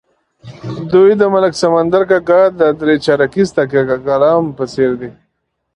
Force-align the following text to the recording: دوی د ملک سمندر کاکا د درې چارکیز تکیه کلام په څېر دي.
دوی 0.91 1.11
د 1.17 1.23
ملک 1.33 1.53
سمندر 1.63 2.01
کاکا 2.09 2.41
د 2.59 2.61
درې 2.79 2.95
چارکیز 3.05 3.47
تکیه 3.57 3.83
کلام 4.07 4.43
په 4.57 4.63
څېر 4.73 4.91
دي. 5.01 5.11